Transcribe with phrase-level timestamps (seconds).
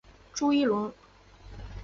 [0.33, 0.91] 朱一龙